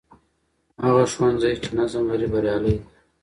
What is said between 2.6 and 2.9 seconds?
دی.